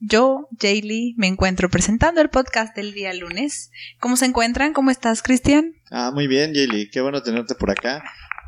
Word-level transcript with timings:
yo, 0.00 0.48
Jaylee, 0.60 1.14
me 1.16 1.26
encuentro 1.26 1.68
presentando 1.70 2.20
el 2.20 2.30
podcast 2.30 2.74
del 2.76 2.92
día 2.94 3.12
lunes. 3.14 3.70
¿Cómo 4.00 4.16
se 4.16 4.26
encuentran? 4.26 4.72
¿Cómo 4.72 4.90
estás, 4.90 5.22
Cristian? 5.22 5.74
Ah, 5.90 6.10
muy 6.14 6.26
bien, 6.26 6.54
Jaylee. 6.54 6.90
Qué 6.90 7.00
bueno 7.00 7.22
tenerte 7.22 7.54
por 7.54 7.70
acá. 7.70 8.02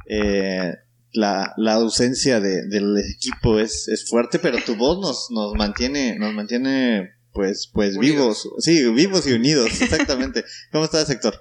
Eh, 0.08 0.74
la, 1.12 1.52
la 1.56 1.72
ausencia 1.74 2.40
de- 2.40 2.66
del 2.68 2.96
equipo 2.98 3.58
es, 3.58 3.88
es 3.88 4.08
fuerte, 4.08 4.38
pero 4.38 4.58
tu 4.64 4.76
voz 4.76 5.00
nos, 5.00 5.28
nos 5.30 5.54
mantiene, 5.56 6.16
nos 6.18 6.32
mantiene, 6.34 7.10
pues, 7.32 7.70
pues 7.72 7.96
Unidos. 7.96 8.44
vivos. 8.44 8.48
Sí, 8.64 8.88
vivos 8.92 9.26
y 9.26 9.32
unidos, 9.32 9.80
exactamente. 9.82 10.44
¿Cómo 10.72 10.84
estás, 10.84 11.10
Héctor? 11.10 11.34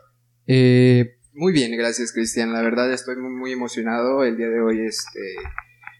Eh, 0.48 1.18
muy 1.34 1.54
bien, 1.54 1.72
gracias 1.78 2.12
Cristian. 2.12 2.52
La 2.52 2.62
verdad 2.64 2.92
estoy 2.92 3.16
muy, 3.18 3.32
muy 3.32 3.52
emocionado. 3.52 4.24
El 4.24 4.38
día 4.38 4.48
de 4.48 4.60
hoy, 4.60 4.80
este, 4.86 5.20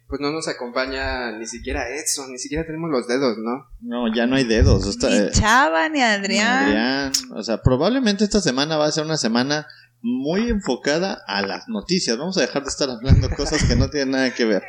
pues 0.10 0.20
no 0.22 0.32
nos 0.32 0.48
acompaña 0.48 1.32
ni 1.38 1.46
siquiera 1.46 1.88
Edson, 1.88 2.32
ni 2.32 2.40
siquiera 2.40 2.66
tenemos 2.66 2.90
los 2.90 3.08
dedos, 3.08 3.38
¿no? 3.38 3.68
No, 3.82 4.14
ya 4.14 4.26
no 4.26 4.36
hay 4.36 4.44
dedos. 4.44 4.88
Está, 4.88 5.08
Ni 5.10 5.16
eh, 5.18 5.30
Chava, 5.32 5.88
ni 5.88 6.02
Adrián. 6.02 6.66
Adrián. 6.66 7.12
O 7.36 7.44
sea, 7.44 7.62
probablemente 7.62 8.24
esta 8.24 8.42
semana 8.42 8.76
va 8.78 8.88
a 8.88 8.92
ser 8.92 9.06
una 9.06 9.18
semana 9.18 9.68
muy 10.02 10.50
enfocada 10.50 11.22
a 11.28 11.42
las 11.44 11.68
noticias. 11.68 12.18
Vamos 12.18 12.38
a 12.38 12.42
dejar 12.42 12.64
de 12.64 12.70
estar 12.70 12.90
hablando 12.90 13.30
cosas 13.38 13.64
que 13.64 13.76
no 13.76 13.90
tienen 13.90 14.12
nada 14.12 14.34
que 14.34 14.46
ver. 14.46 14.64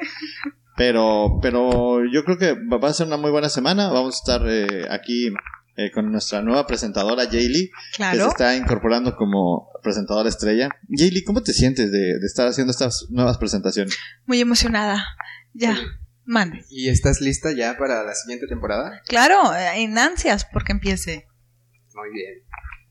Pero, 0.77 1.39
pero 1.43 2.05
yo 2.13 2.25
creo 2.25 2.39
que 2.39 2.53
va 2.53 2.89
a 2.89 2.93
ser 2.93 3.07
una 3.07 3.17
muy 3.17 3.31
buena 3.31 3.49
semana. 3.49 3.89
Vamos 3.89 4.15
a 4.17 4.19
estar 4.19 4.49
eh, 4.49 4.87
aquí 4.91 5.29
eh, 5.77 5.91
con 5.93 6.11
nuestra 6.11 6.43
nueva 6.43 6.67
presentadora, 6.67 7.25
Jaylee, 7.27 7.71
que 7.71 7.73
se 7.93 7.97
Claro. 7.97 8.29
está 8.29 8.57
incorporando 8.57 9.15
como 9.17 9.69
presentadora 9.83 10.29
estrella. 10.29 10.69
Jaylee, 10.89 11.25
¿cómo 11.25 11.43
te 11.43 11.53
sientes 11.53 11.91
de, 11.93 12.19
de 12.19 12.27
estar 12.27 12.47
haciendo 12.47 12.71
estas 12.71 13.07
nuevas 13.11 13.39
presentaciones? 13.39 13.97
Muy 14.27 14.41
emocionada. 14.41 15.05
Ya, 15.53 15.77
mande. 16.25 16.65
¿Y 16.71 16.89
estás 16.89 17.21
lista 17.21 17.53
ya 17.57 17.77
para 17.77 18.03
la 18.05 18.15
siguiente 18.15 18.47
temporada? 18.47 19.03
Claro, 19.07 19.55
eh, 19.55 19.83
en 19.83 19.99
ansias 19.99 20.45
porque 20.53 20.73
empiece. 20.73 21.27
Muy 21.95 22.11
bien. 22.13 22.43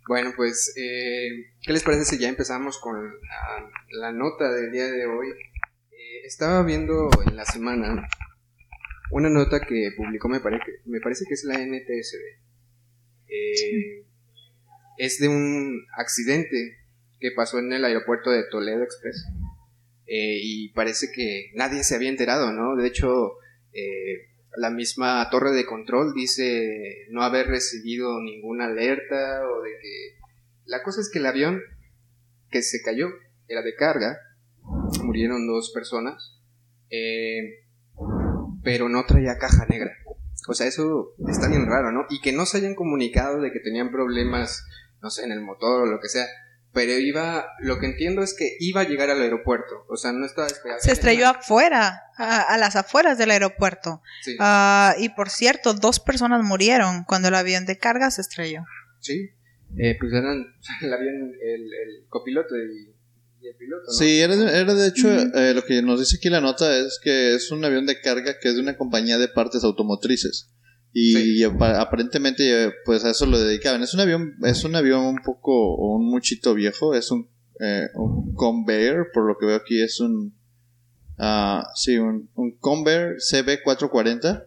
Bueno, 0.08 0.34
pues, 0.36 0.74
eh, 0.76 1.54
¿qué 1.62 1.72
les 1.72 1.84
parece 1.84 2.04
si 2.06 2.18
ya 2.18 2.28
empezamos 2.30 2.80
con 2.80 3.00
la, 3.22 3.70
la 3.92 4.12
nota 4.12 4.52
del 4.52 4.72
día 4.72 4.86
de 4.92 5.06
hoy? 5.06 5.28
Eh, 5.92 6.26
estaba 6.26 6.64
viendo 6.64 7.10
en 7.28 7.36
la 7.36 7.46
semana 7.46 8.08
una 9.12 9.30
nota 9.30 9.60
que 9.62 9.92
publicó, 9.96 10.28
me, 10.28 10.40
pare- 10.40 10.60
me 10.86 11.00
parece 11.00 11.26
que 11.28 11.34
es 11.36 11.44
la 11.44 11.56
NTSB. 11.60 12.40
Eh, 13.28 14.06
es 14.98 15.20
de 15.20 15.28
un 15.28 15.86
accidente 15.98 16.78
que 17.20 17.32
pasó 17.36 17.60
en 17.60 17.72
el 17.72 17.86
aeropuerto 17.86 18.32
de 18.32 18.44
Toledo 18.50 18.84
Express. 18.84 19.26
Eh, 20.12 20.40
y 20.42 20.70
parece 20.70 21.12
que 21.14 21.52
nadie 21.54 21.84
se 21.84 21.94
había 21.94 22.10
enterado, 22.10 22.52
¿no? 22.52 22.76
De 22.76 22.88
hecho, 22.88 23.34
eh, 23.74 24.30
la 24.58 24.72
misma 24.72 25.30
torre 25.30 25.52
de 25.52 25.68
control 25.68 26.14
dice 26.16 27.06
no 27.12 27.22
haber 27.22 27.46
recibido 27.46 28.20
ninguna 28.20 28.66
alerta 28.66 29.48
o 29.48 29.62
de 29.62 29.72
que... 29.80 30.20
La 30.66 30.82
cosa 30.82 31.02
es 31.02 31.12
que 31.12 31.20
el 31.20 31.28
avión 31.28 31.62
que 32.50 32.64
se 32.64 32.82
cayó 32.82 33.10
era 33.48 33.62
de 33.62 33.76
carga, 33.76 34.18
murieron 35.04 35.48
dos 35.48 35.72
personas, 35.74 36.40
eh, 36.90 37.66
pero 38.64 38.90
no 38.90 39.06
traía 39.06 39.38
caja 39.38 39.66
negra. 39.68 39.92
O 40.48 40.54
sea, 40.54 40.68
eso 40.68 41.14
está 41.28 41.48
bien 41.48 41.68
raro, 41.68 41.92
¿no? 41.92 42.06
Y 42.10 42.22
que 42.22 42.32
no 42.32 42.46
se 42.46 42.58
hayan 42.58 42.76
comunicado 42.76 43.42
de 43.42 43.52
que 43.52 43.60
tenían 43.60 43.92
problemas, 43.92 44.66
no 45.02 45.10
sé, 45.12 45.26
en 45.26 45.32
el 45.32 45.42
motor 45.42 45.84
o 45.84 45.86
lo 45.86 46.00
que 46.00 46.10
sea. 46.10 46.26
Pero 46.72 46.92
iba, 46.94 47.46
lo 47.60 47.80
que 47.80 47.88
entiendo 47.88 48.22
es 48.22 48.36
que 48.36 48.56
iba 48.60 48.82
a 48.82 48.84
llegar 48.88 49.10
al 49.10 49.22
aeropuerto. 49.22 49.86
O 49.90 49.98
sea, 49.98 50.12
no 50.12 50.26
estaba 50.26 50.48
esperando. 50.48 50.84
Se 50.84 50.92
estrelló 50.92 51.28
afuera, 51.28 52.04
a, 52.18 52.42
a 52.42 52.58
las 52.58 52.76
afueras 52.76 53.18
del 53.18 53.32
aeropuerto. 53.32 54.02
Sí, 54.22 54.36
Ah, 54.40 54.94
y 55.00 55.10
por 55.10 55.30
cierto, 55.32 55.74
dos 55.74 56.00
personas 56.00 56.44
murieron 56.44 57.06
cuando 57.06 57.28
el 57.30 57.36
avión 57.36 57.66
de 57.66 57.78
carga 57.78 58.12
se 58.12 58.22
estrelló. 58.22 58.64
sí. 59.00 59.32
Eh, 59.78 59.96
pues 60.00 60.12
eran 60.14 60.56
el 60.82 60.94
avión, 60.94 61.32
el, 61.44 61.62
el 61.72 62.06
copiloto 62.10 62.56
y, 62.58 62.92
y 63.40 63.48
el 63.50 63.56
piloto, 63.56 63.84
¿no? 63.86 63.94
Sí, 63.94 64.20
era 64.20 64.36
de, 64.36 64.60
era 64.62 64.74
de 64.74 64.88
hecho, 64.88 65.08
eh, 65.12 65.54
lo 65.54 65.64
que 65.64 65.84
nos 65.84 66.00
dice 66.00 66.16
aquí 66.18 66.28
la 66.30 66.42
nota 66.42 66.76
es 66.76 67.00
que 67.04 67.36
es 67.36 67.52
un 67.52 67.64
avión 67.64 67.86
de 67.86 68.02
carga 68.02 68.40
que 68.40 68.50
es 68.50 68.56
de 68.56 68.62
una 68.62 68.78
compañía 68.78 69.20
de 69.20 69.28
partes 69.28 69.64
automotrices. 69.64 70.50
Y 70.92 71.14
Sí. 71.14 71.44
aparentemente, 71.44 72.74
pues 72.86 73.06
a 73.06 73.12
eso 73.12 73.26
lo 73.26 73.40
dedicaban. 73.40 73.84
Es 73.84 73.94
un 73.94 74.00
avión, 74.00 74.36
es 74.44 74.64
un 74.64 74.76
avión 74.76 75.06
un 75.06 75.22
poco, 75.24 75.76
un 75.76 76.10
muchito 76.10 76.54
viejo, 76.54 76.96
es 76.96 77.12
un, 77.12 77.30
eh, 77.60 77.88
un 77.96 78.34
Convair, 78.34 79.08
por 79.14 79.28
lo 79.28 79.38
que 79.38 79.46
veo 79.46 79.56
aquí 79.56 79.82
es 79.82 80.00
un, 80.00 80.34
ah, 81.18 81.68
sí, 81.76 81.98
un, 81.98 82.30
un 82.36 82.58
Convair 82.58 83.18
CB440, 83.18 84.46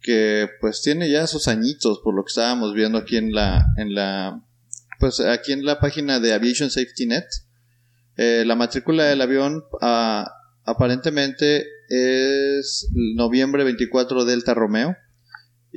que 0.00 0.48
pues 0.60 0.82
tiene 0.82 1.10
ya 1.10 1.26
sus 1.26 1.46
añitos, 1.48 2.00
por 2.02 2.14
lo 2.14 2.24
que 2.24 2.30
estábamos 2.30 2.74
viendo 2.74 2.98
aquí 2.98 3.16
en 3.16 3.32
la, 3.32 3.64
en 3.76 3.94
la, 3.94 4.42
pues 4.98 5.20
aquí 5.20 5.52
en 5.52 5.64
la 5.64 5.78
página 5.78 6.18
de 6.20 6.32
Aviation 6.32 6.70
Safety 6.70 7.06
Net. 7.06 7.24
Eh, 8.16 8.42
la 8.44 8.56
matrícula 8.56 9.04
del 9.04 9.20
avión 9.22 9.62
ah, 9.80 10.28
aparentemente 10.64 11.64
es 11.88 12.88
noviembre 13.14 13.62
24 13.62 14.24
Delta 14.24 14.54
Romeo 14.54 14.96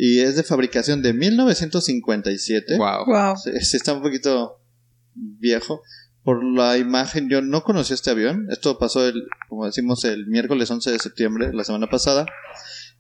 y 0.04 0.20
es 0.22 0.36
de 0.36 0.42
fabricación 0.42 1.04
de 1.04 1.14
1957. 1.14 2.76
Wow. 2.76 3.06
Wow. 3.06 3.38
Sí, 3.38 3.52
sí 3.62 3.78
está 3.78 3.94
un 3.94 4.02
poquito 4.02 4.60
viejo. 5.14 5.84
Por 6.24 6.44
la 6.44 6.80
imagen, 6.80 7.30
yo 7.30 7.44
no 7.44 7.62
conocí 7.64 7.94
este 7.94 8.10
avión. 8.10 8.48
Esto 8.50 8.80
pasó, 8.80 9.08
el, 9.08 9.28
como 9.48 9.68
decimos, 9.68 10.04
el 10.06 10.26
miércoles 10.26 10.72
11 10.72 10.90
de 10.92 10.98
septiembre, 10.98 11.54
la 11.54 11.64
semana 11.64 11.88
pasada. 11.88 12.26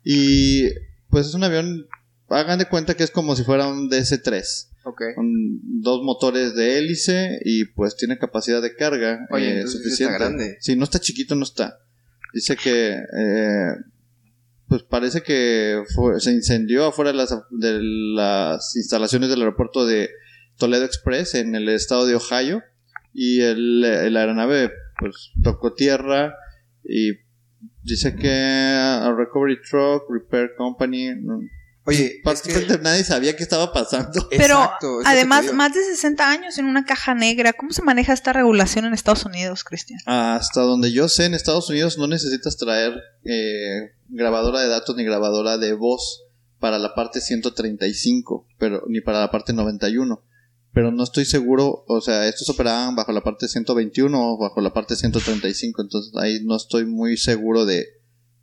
Y 0.03 0.65
pues 1.09 1.25
es 1.25 1.33
un 1.33 1.43
avión, 1.43 1.87
hagan 2.29 2.59
de 2.59 2.65
cuenta 2.67 2.93
que 2.93 3.03
es 3.03 3.09
como 3.09 3.35
si 3.35 3.43
fuera 3.43 3.67
un 3.67 3.89
DS-3 3.89 4.67
Ok. 4.83 5.01
con 5.15 5.81
dos 5.81 6.03
motores 6.03 6.53
de 6.55 6.77
hélice 6.77 7.39
y 7.45 7.65
pues 7.65 7.95
tiene 7.95 8.19
capacidad 8.19 8.61
de 8.61 8.75
carga 8.75 9.25
Oye, 9.31 9.61
eh, 9.61 9.67
suficiente. 9.67 10.13
está 10.13 10.25
grande. 10.25 10.57
Sí, 10.59 10.75
no 10.75 10.83
está 10.83 10.99
chiquito, 10.99 11.33
no 11.33 11.43
está. 11.45 11.79
Dice 12.33 12.55
que 12.55 12.91
eh, 12.93 13.73
pues 14.71 14.83
parece 14.83 15.21
que 15.21 15.83
fue- 15.93 16.21
se 16.21 16.31
incendió 16.31 16.85
afuera 16.85 17.11
de 17.11 17.17
las, 17.17 17.29
de 17.49 17.79
las 18.15 18.73
instalaciones 18.77 19.29
del 19.29 19.39
aeropuerto 19.41 19.85
de 19.85 20.09
Toledo 20.57 20.85
Express 20.85 21.35
en 21.35 21.55
el 21.55 21.67
estado 21.67 22.05
de 22.05 22.15
Ohio. 22.15 22.63
Y 23.13 23.41
el, 23.41 23.83
el 23.83 24.15
aeronave 24.15 24.71
pues 24.97 25.31
tocó 25.43 25.73
tierra 25.73 26.33
y 26.85 27.11
dice 27.83 28.15
que 28.15 28.29
a 28.31 29.13
Recovery 29.13 29.57
Truck 29.69 30.03
Repair 30.09 30.51
Company 30.57 31.09
Oye, 31.91 32.05
es 32.05 32.11
que- 32.11 32.21
Prácticamente 32.23 32.79
nadie 32.79 33.03
sabía 33.03 33.35
qué 33.35 33.43
estaba 33.43 33.71
pasando. 33.73 34.27
Pero 34.29 34.55
Exacto, 34.55 35.01
es 35.01 35.07
además, 35.07 35.53
más 35.53 35.73
de 35.73 35.83
60 35.83 36.29
años 36.29 36.57
en 36.57 36.65
una 36.65 36.85
caja 36.85 37.13
negra. 37.13 37.53
¿Cómo 37.53 37.71
se 37.71 37.81
maneja 37.81 38.13
esta 38.13 38.33
regulación 38.33 38.85
en 38.85 38.93
Estados 38.93 39.25
Unidos, 39.25 39.63
Cristian? 39.63 39.99
Hasta 40.05 40.61
donde 40.61 40.91
yo 40.91 41.07
sé, 41.07 41.25
en 41.25 41.33
Estados 41.33 41.69
Unidos 41.69 41.97
no 41.97 42.07
necesitas 42.07 42.57
traer 42.57 42.93
eh, 43.23 43.91
grabadora 44.09 44.61
de 44.61 44.67
datos 44.67 44.95
ni 44.95 45.03
grabadora 45.03 45.57
de 45.57 45.73
voz 45.73 46.23
para 46.59 46.77
la 46.79 46.93
parte 46.93 47.21
135, 47.21 48.47
pero 48.57 48.83
ni 48.87 49.01
para 49.01 49.19
la 49.19 49.31
parte 49.31 49.51
91. 49.53 50.23
Pero 50.73 50.91
no 50.91 51.03
estoy 51.03 51.25
seguro, 51.25 51.83
o 51.87 51.99
sea, 51.99 52.27
estos 52.29 52.47
operaban 52.49 52.95
bajo 52.95 53.11
la 53.11 53.21
parte 53.21 53.49
121 53.49 54.17
o 54.17 54.37
bajo 54.37 54.61
la 54.61 54.71
parte 54.71 54.95
135, 54.95 55.81
entonces 55.81 56.13
ahí 56.15 56.39
no 56.45 56.55
estoy 56.55 56.85
muy 56.85 57.17
seguro 57.17 57.65
de, 57.65 57.87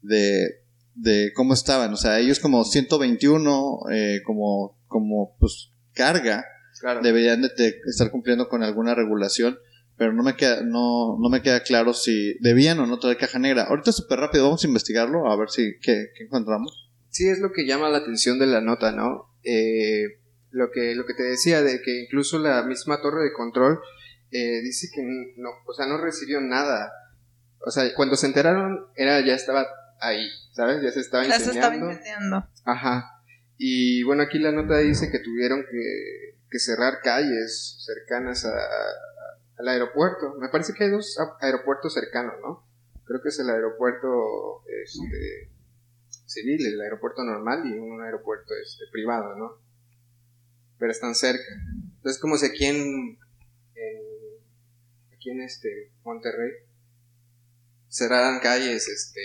de, 0.02 0.60
de 1.00 1.32
cómo 1.34 1.54
estaban. 1.54 1.92
O 1.92 1.96
sea, 1.96 2.18
ellos 2.18 2.40
como 2.40 2.64
121, 2.64 3.78
eh, 3.92 4.20
como, 4.24 4.78
como 4.86 5.36
pues 5.38 5.72
carga, 5.94 6.44
Claro. 6.80 7.00
deberían 7.02 7.42
de, 7.42 7.48
de 7.48 7.74
estar 7.90 8.10
cumpliendo 8.12 8.48
con 8.48 8.62
alguna 8.62 8.94
regulación 8.94 9.58
pero 9.98 10.12
no 10.12 10.22
me 10.22 10.36
queda, 10.36 10.62
no, 10.62 11.18
no 11.20 11.28
me 11.28 11.42
queda 11.42 11.60
claro 11.64 11.92
si 11.92 12.38
debían 12.38 12.78
o 12.78 12.86
no 12.86 13.00
traer 13.00 13.16
caja 13.18 13.40
negra. 13.40 13.64
Ahorita 13.64 13.90
súper 13.90 14.20
rápido, 14.20 14.44
vamos 14.44 14.62
a 14.62 14.68
investigarlo, 14.68 15.28
a 15.28 15.36
ver 15.36 15.50
si 15.50 15.72
qué, 15.82 16.06
qué 16.16 16.24
encontramos. 16.24 16.88
Sí, 17.10 17.28
es 17.28 17.40
lo 17.40 17.50
que 17.50 17.66
llama 17.66 17.88
la 17.88 17.98
atención 17.98 18.38
de 18.38 18.46
la 18.46 18.60
nota, 18.60 18.92
¿no? 18.92 19.34
Eh, 19.42 20.04
lo, 20.50 20.70
que, 20.70 20.94
lo 20.94 21.04
que 21.04 21.14
te 21.14 21.24
decía, 21.24 21.62
de 21.62 21.82
que 21.82 22.02
incluso 22.04 22.38
la 22.38 22.62
misma 22.62 23.02
torre 23.02 23.24
de 23.24 23.32
control 23.32 23.80
eh, 24.30 24.60
dice 24.62 24.86
que 24.94 25.02
no, 25.02 25.50
o 25.66 25.72
sea, 25.74 25.86
no 25.86 25.98
recibió 25.98 26.40
nada. 26.40 26.92
O 27.66 27.72
sea, 27.72 27.92
cuando 27.96 28.14
se 28.14 28.26
enteraron, 28.28 28.86
era, 28.94 29.20
ya 29.26 29.34
estaba 29.34 29.66
ahí, 30.00 30.28
¿sabes? 30.52 30.82
Ya 30.82 30.90
se 30.90 31.00
estaba 31.00 31.24
Ya 31.26 31.38
se 31.38 31.50
estaba 31.52 31.74
incendiando. 31.74 31.90
incendiando. 31.90 32.48
Ajá. 32.64 33.22
Y 33.56 34.02
bueno, 34.04 34.22
aquí 34.22 34.38
la 34.38 34.52
nota 34.52 34.78
dice 34.78 35.10
que 35.10 35.18
tuvieron 35.18 35.64
que, 35.70 36.36
que 36.50 36.58
cerrar 36.58 37.00
calles 37.02 37.76
cercanas 37.84 38.44
a, 38.44 38.52
al 39.58 39.68
aeropuerto. 39.68 40.34
Me 40.38 40.48
parece 40.48 40.72
que 40.74 40.84
hay 40.84 40.90
dos 40.90 41.18
aeropuertos 41.40 41.94
cercanos, 41.94 42.34
¿no? 42.40 42.64
Creo 43.04 43.20
que 43.22 43.30
es 43.30 43.38
el 43.40 43.50
aeropuerto 43.50 44.62
este, 44.84 45.50
civil, 46.26 46.64
el 46.66 46.80
aeropuerto 46.80 47.24
normal 47.24 47.62
y 47.66 47.72
un 47.78 48.02
aeropuerto 48.02 48.54
este, 48.62 48.84
privado, 48.92 49.34
¿no? 49.36 49.58
Pero 50.78 50.92
están 50.92 51.14
cerca. 51.14 51.42
Entonces, 51.96 52.20
como 52.20 52.36
si 52.36 52.46
aquí 52.46 52.64
en, 52.66 53.18
en- 53.74 54.38
aquí 55.12 55.30
en 55.30 55.40
este 55.42 55.90
Monterrey 56.04 56.52
cerraran 57.88 58.38
calles 58.40 58.86
este, 58.88 59.20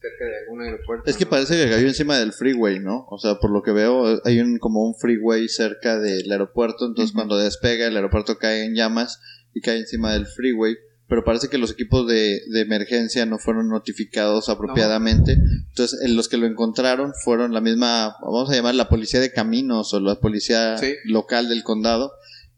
cerca 0.00 0.24
de 0.24 0.38
algún 0.44 0.62
aeropuerto. 0.62 1.10
Es 1.10 1.16
que 1.16 1.24
¿no? 1.24 1.30
parece 1.30 1.56
que 1.56 1.70
cayó 1.70 1.86
encima 1.86 2.18
del 2.18 2.32
freeway, 2.32 2.80
¿no? 2.80 3.06
O 3.10 3.18
sea, 3.18 3.36
por 3.36 3.50
lo 3.50 3.62
que 3.62 3.72
veo, 3.72 4.20
hay 4.24 4.40
un 4.40 4.58
como 4.58 4.82
un 4.84 4.94
freeway 4.94 5.48
cerca 5.48 5.98
del 5.98 6.30
aeropuerto, 6.30 6.86
entonces 6.86 7.14
cuando 7.14 7.36
despega 7.38 7.86
el 7.86 7.96
aeropuerto 7.96 8.38
cae 8.38 8.64
en 8.64 8.74
llamas 8.74 9.20
y 9.54 9.60
cae 9.60 9.78
encima 9.78 10.12
del 10.12 10.26
freeway, 10.26 10.76
pero 11.08 11.24
parece 11.24 11.48
que 11.48 11.58
los 11.58 11.72
equipos 11.72 12.06
de, 12.06 12.40
de 12.48 12.60
emergencia 12.60 13.26
no 13.26 13.38
fueron 13.38 13.68
notificados 13.68 14.48
apropiadamente, 14.48 15.32
entonces 15.68 16.00
en 16.02 16.16
los 16.16 16.28
que 16.28 16.36
lo 16.36 16.46
encontraron 16.46 17.12
fueron 17.24 17.52
la 17.52 17.60
misma, 17.60 18.16
vamos 18.22 18.48
a 18.50 18.54
llamar 18.54 18.76
la 18.76 18.88
policía 18.88 19.20
de 19.20 19.32
caminos 19.32 19.92
o 19.92 20.00
la 20.00 20.20
policía 20.20 20.78
Sí. 20.78 20.94
local 21.04 21.48
del 21.48 21.62
condado. 21.64 22.12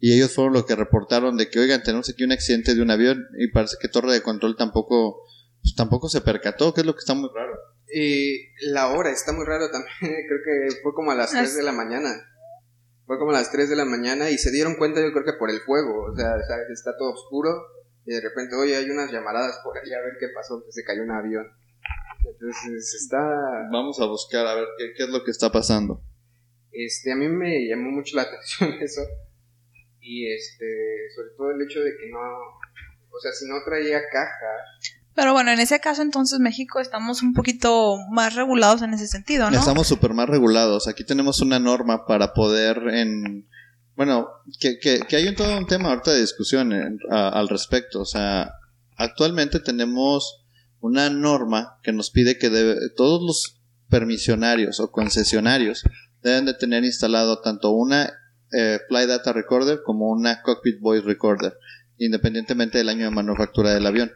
Y 0.05 0.13
ellos 0.15 0.33
fueron 0.33 0.53
los 0.53 0.65
que 0.67 0.75
reportaron 0.75 1.37
de 1.37 1.49
que, 1.49 1.61
oigan, 1.61 1.85
tenemos 1.85 2.11
aquí 2.11 2.25
un 2.25 2.33
accidente 2.33 2.75
de 2.75 2.83
un 2.83 2.91
avión 2.91 3.25
y 3.39 3.47
parece 3.53 3.77
que 3.81 3.87
Torre 3.87 4.13
de 4.13 4.21
Control 4.21 4.57
tampoco, 4.57 5.21
pues, 5.63 5.75
tampoco 5.75 6.09
se 6.09 6.21
percató, 6.21 6.75
que 6.75 6.81
es 6.81 6.87
lo 6.87 6.95
que 6.95 7.01
está 7.01 7.15
muy 7.15 7.31
raro. 7.35 7.57
Y 7.95 8.49
la 8.71 8.89
hora 8.89 9.11
está 9.11 9.33
muy 9.33 9.45
raro 9.45 9.71
también. 9.71 9.93
Creo 10.01 10.41
que 10.45 10.77
fue 10.83 10.95
como 10.95 11.11
a 11.11 11.15
las 11.15 11.31
3 11.31 11.57
de 11.57 11.63
la 11.63 11.73
mañana. 11.73 12.29
Fue 13.07 13.19
como 13.19 13.31
a 13.31 13.35
las 13.35 13.51
3 13.53 13.69
de 13.69 13.77
la 13.77 13.85
mañana 13.85 14.31
y 14.31 14.39
se 14.39 14.51
dieron 14.51 14.77
cuenta, 14.77 15.01
yo 15.01 15.13
creo 15.13 15.25
que 15.25 15.35
por 15.35 15.51
el 15.51 15.61
fuego. 15.61 16.05
O 16.13 16.17
sea, 16.17 16.41
¿sabes? 16.47 16.71
está 16.71 16.97
todo 16.97 17.13
oscuro 17.13 17.51
y 18.07 18.13
de 18.15 18.21
repente, 18.21 18.55
oye, 18.57 18.77
hay 18.77 18.89
unas 18.89 19.11
llamaradas 19.13 19.61
por 19.63 19.77
ahí 19.77 19.93
a 19.93 20.01
ver 20.01 20.15
qué 20.19 20.29
pasó, 20.29 20.65
que 20.65 20.73
se 20.73 20.85
cayó 20.85 21.03
un 21.03 21.11
avión. 21.11 21.47
Entonces 22.25 22.95
está. 22.95 23.19
Vamos 23.71 24.01
a 24.01 24.07
buscar 24.07 24.47
a 24.47 24.55
ver 24.55 24.67
qué, 24.79 24.95
qué 24.97 25.05
es 25.05 25.09
lo 25.11 25.25
que 25.25 25.31
está 25.31 25.51
pasando. 25.51 26.03
Este, 26.71 27.13
a 27.13 27.17
mí 27.17 27.29
me 27.29 27.69
llamó 27.69 27.91
mucho 27.91 28.17
la 28.17 28.23
atención 28.23 28.73
eso. 28.81 29.03
Y 30.01 30.33
este, 30.33 31.11
sobre 31.15 31.31
todo 31.37 31.51
el 31.51 31.63
hecho 31.63 31.81
de 31.81 31.97
que 31.97 32.09
no. 32.09 32.19
O 32.19 33.21
sea, 33.21 33.33
si 33.33 33.47
no 33.47 33.63
traía 33.65 34.01
caja, 34.11 34.57
Pero 35.15 35.33
bueno, 35.33 35.51
en 35.51 35.61
ese 35.61 35.79
caso 35.81 36.03
entonces 36.03 36.39
México 36.41 36.81
estamos 36.81 37.23
un 37.23 37.35
poquito 37.35 37.97
más 38.11 38.35
regulados 38.35 38.83
en 38.83 38.95
ese 38.95 39.07
sentido, 39.07 39.51
¿no? 39.51 39.59
Estamos 39.59 39.87
súper 39.87 40.15
más 40.15 40.29
regulados. 40.29 40.89
Aquí 40.89 41.05
tenemos 41.05 41.41
una 41.41 41.59
norma 41.59 42.07
para 42.07 42.33
poder 42.33 42.79
en... 42.93 43.47
Bueno, 43.95 44.29
que, 44.59 44.79
que, 44.79 45.01
que 45.07 45.17
hay 45.17 45.29
un, 45.29 45.35
todo 45.35 45.57
un 45.59 45.67
tema 45.67 45.91
ahorita 45.91 46.13
de 46.13 46.21
discusión 46.23 46.73
en- 46.73 46.99
a- 47.11 47.29
al 47.29 47.49
respecto. 47.49 48.01
O 48.01 48.07
sea, 48.07 48.53
actualmente 48.97 49.61
tenemos 49.61 50.45
una 50.81 51.11
norma 51.11 51.79
que 51.83 51.93
nos 51.93 52.11
pide 52.11 52.39
que 52.39 52.49
debe, 52.49 52.77
todos 52.97 53.21
los 53.23 53.61
permisionarios 53.91 54.81
o 54.81 54.91
concesionarios 54.91 55.83
deben 56.23 56.47
de 56.47 56.55
tener 56.55 56.85
instalado 56.85 57.41
tanto 57.43 57.71
una 57.73 58.11
eh, 58.53 58.81
Fly 58.89 59.07
Data 59.07 59.33
Recorder 59.35 59.81
como 59.85 60.11
una 60.11 60.41
Cockpit 60.43 60.81
Voice 60.81 61.05
Recorder, 61.07 61.55
independientemente 61.99 62.79
del 62.79 62.89
año 62.89 63.05
de 63.05 63.11
manufactura 63.11 63.75
del 63.75 63.87
avión. 63.87 64.11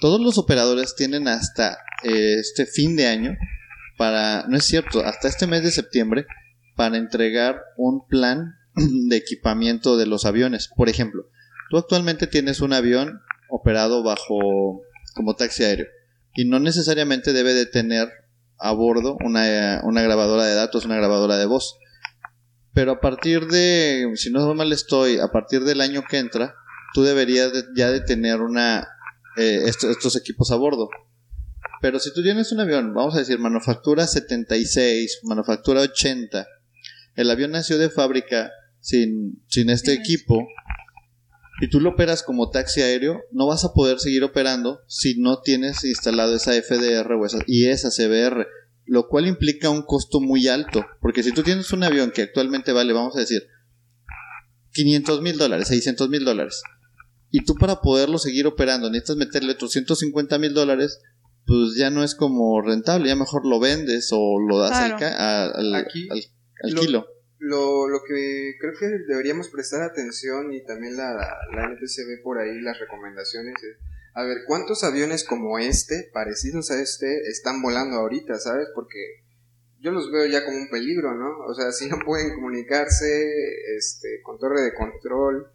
Todos 0.00 0.20
los 0.20 0.38
operadores 0.38 0.94
tienen 0.94 1.28
hasta 1.28 1.78
eh, 2.02 2.36
este 2.38 2.66
fin 2.66 2.96
de 2.96 3.06
año 3.06 3.36
para, 3.96 4.46
no 4.48 4.56
es 4.56 4.64
cierto, 4.64 5.00
hasta 5.04 5.28
este 5.28 5.46
mes 5.46 5.62
de 5.62 5.70
septiembre 5.70 6.26
para 6.76 6.96
entregar 6.98 7.60
un 7.76 8.06
plan 8.06 8.54
de 8.74 9.16
equipamiento 9.16 9.96
de 9.96 10.06
los 10.06 10.24
aviones. 10.26 10.68
Por 10.76 10.88
ejemplo, 10.88 11.22
tú 11.70 11.78
actualmente 11.78 12.26
tienes 12.26 12.60
un 12.60 12.72
avión 12.72 13.20
operado 13.48 14.02
bajo 14.02 14.82
como 15.14 15.34
taxi 15.34 15.64
aéreo 15.64 15.86
y 16.34 16.44
no 16.44 16.58
necesariamente 16.60 17.32
debe 17.32 17.54
de 17.54 17.64
tener 17.64 18.10
a 18.58 18.72
bordo 18.72 19.16
una, 19.24 19.80
una 19.84 20.02
grabadora 20.02 20.44
de 20.44 20.54
datos, 20.54 20.84
una 20.84 20.96
grabadora 20.96 21.38
de 21.38 21.46
voz. 21.46 21.78
Pero 22.74 22.92
a 22.92 23.00
partir 23.00 23.46
de, 23.46 24.10
si 24.16 24.30
no 24.30 24.54
mal 24.54 24.70
estoy, 24.72 25.18
a 25.18 25.28
partir 25.28 25.64
del 25.64 25.80
año 25.80 26.04
que 26.08 26.18
entra, 26.18 26.54
tú 26.92 27.02
deberías 27.02 27.52
de- 27.54 27.64
ya 27.74 27.90
de 27.90 28.00
tener 28.02 28.42
una 28.42 28.86
eh, 29.36 29.62
esto- 29.66 29.90
estos 29.90 30.16
equipos 30.16 30.50
a 30.50 30.56
bordo. 30.56 30.88
Pero 31.82 31.98
si 31.98 32.12
tú 32.12 32.22
tienes 32.22 32.52
un 32.52 32.60
avión, 32.60 32.94
vamos 32.94 33.14
a 33.14 33.18
decir 33.18 33.38
manufactura 33.38 34.06
76, 34.06 35.20
manufactura 35.24 35.80
80, 35.82 36.46
el 37.16 37.30
avión 37.30 37.50
nació 37.52 37.78
de 37.78 37.90
fábrica 37.90 38.50
sin, 38.80 39.42
sin 39.48 39.68
este 39.70 39.92
equipo 39.92 40.46
y 41.60 41.68
tú 41.68 41.80
lo 41.80 41.90
operas 41.90 42.22
como 42.22 42.50
taxi 42.50 42.82
aéreo, 42.82 43.22
no 43.30 43.46
vas 43.46 43.64
a 43.64 43.72
poder 43.72 43.98
seguir 43.98 44.22
operando 44.24 44.80
si 44.88 45.18
no 45.20 45.40
tienes 45.40 45.84
instalado 45.84 46.34
esa 46.36 46.52
FDR 46.54 47.12
o 47.14 47.24
esa, 47.24 47.38
y 47.46 47.66
esa 47.66 47.90
CBR, 47.90 48.46
lo 48.84 49.08
cual 49.08 49.26
implica 49.26 49.70
un 49.70 49.82
costo 49.82 50.20
muy 50.20 50.48
alto, 50.48 50.84
porque 51.00 51.22
si 51.22 51.32
tú 51.32 51.42
tienes 51.42 51.72
un 51.72 51.82
avión 51.82 52.10
que 52.10 52.22
actualmente 52.22 52.72
vale, 52.72 52.92
vamos 52.92 53.16
a 53.16 53.20
decir, 53.20 53.42
500 54.72 55.22
mil 55.22 55.38
dólares, 55.38 55.68
600 55.68 56.08
mil 56.10 56.24
dólares, 56.24 56.62
y 57.38 57.44
tú 57.44 57.54
para 57.54 57.80
poderlo 57.80 58.18
seguir 58.18 58.46
operando 58.46 58.88
necesitas 58.90 59.16
meterle 59.16 59.52
otros 59.52 59.72
150 59.72 60.38
mil 60.38 60.54
dólares, 60.54 61.00
pues 61.46 61.76
ya 61.76 61.90
no 61.90 62.02
es 62.02 62.14
como 62.14 62.60
rentable, 62.62 63.08
ya 63.08 63.16
mejor 63.16 63.46
lo 63.46 63.60
vendes 63.60 64.10
o 64.12 64.40
lo 64.40 64.58
das 64.58 64.72
al, 64.72 64.96
Claro. 64.96 65.16
al, 65.54 65.74
Aquí, 65.74 66.08
al- 66.10 66.22
al 66.62 66.72
lo- 66.74 66.80
kilo. 66.80 67.06
Lo, 67.38 67.86
lo 67.88 67.98
que 68.08 68.54
creo 68.58 68.72
que 68.78 68.86
deberíamos 69.06 69.48
prestar 69.50 69.82
atención 69.82 70.52
y 70.54 70.64
también 70.64 70.96
la, 70.96 71.12
la 71.14 71.68
NTCB 71.70 72.22
por 72.22 72.38
ahí, 72.38 72.60
las 72.62 72.80
recomendaciones 72.80 73.54
es, 73.62 73.76
a 74.14 74.24
ver, 74.24 74.38
¿cuántos 74.46 74.82
aviones 74.84 75.22
como 75.24 75.58
este, 75.58 76.08
parecidos 76.14 76.70
a 76.70 76.80
este, 76.80 77.28
están 77.28 77.60
volando 77.60 77.96
ahorita, 77.96 78.38
sabes? 78.38 78.68
Porque 78.74 78.98
yo 79.80 79.90
los 79.92 80.10
veo 80.10 80.24
ya 80.26 80.46
como 80.46 80.56
un 80.56 80.70
peligro, 80.70 81.14
¿no? 81.14 81.28
O 81.46 81.54
sea, 81.54 81.70
si 81.78 81.88
no 81.88 81.98
pueden 82.04 82.34
comunicarse 82.34 83.06
este, 83.76 84.20
con 84.22 84.38
torre 84.38 84.62
de 84.62 84.72
control 84.74 85.46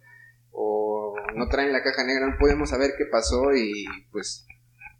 o 0.52 1.14
no 1.34 1.48
traen 1.48 1.72
la 1.72 1.82
caja 1.82 2.04
negra, 2.04 2.26
no 2.28 2.36
podemos 2.38 2.70
saber 2.70 2.92
qué 2.96 3.04
pasó 3.10 3.54
y 3.54 3.84
pues 4.10 4.46